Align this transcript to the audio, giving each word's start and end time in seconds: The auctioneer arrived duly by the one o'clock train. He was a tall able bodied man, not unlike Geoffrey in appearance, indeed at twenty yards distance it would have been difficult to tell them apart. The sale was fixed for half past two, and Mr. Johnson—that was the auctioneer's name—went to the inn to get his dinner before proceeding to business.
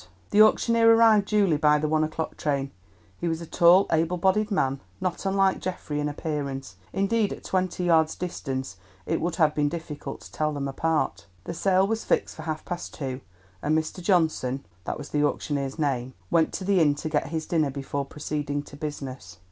The 0.31 0.41
auctioneer 0.41 0.91
arrived 0.95 1.27
duly 1.27 1.57
by 1.57 1.77
the 1.77 1.87
one 1.87 2.03
o'clock 2.03 2.35
train. 2.35 2.71
He 3.19 3.27
was 3.27 3.39
a 3.39 3.45
tall 3.45 3.85
able 3.91 4.17
bodied 4.17 4.49
man, 4.49 4.79
not 4.99 5.27
unlike 5.27 5.59
Geoffrey 5.59 5.99
in 5.99 6.09
appearance, 6.09 6.77
indeed 6.91 7.31
at 7.31 7.43
twenty 7.43 7.83
yards 7.83 8.15
distance 8.15 8.77
it 9.05 9.21
would 9.21 9.35
have 9.35 9.53
been 9.53 9.69
difficult 9.69 10.21
to 10.21 10.31
tell 10.31 10.53
them 10.53 10.67
apart. 10.67 11.27
The 11.43 11.53
sale 11.53 11.85
was 11.85 12.03
fixed 12.03 12.35
for 12.35 12.41
half 12.41 12.65
past 12.65 12.95
two, 12.95 13.21
and 13.61 13.77
Mr. 13.77 14.01
Johnson—that 14.01 14.97
was 14.97 15.09
the 15.09 15.23
auctioneer's 15.23 15.77
name—went 15.77 16.51
to 16.53 16.63
the 16.63 16.79
inn 16.79 16.95
to 16.95 17.07
get 17.07 17.27
his 17.27 17.45
dinner 17.45 17.69
before 17.69 18.03
proceeding 18.05 18.63
to 18.63 18.75
business. 18.75 19.37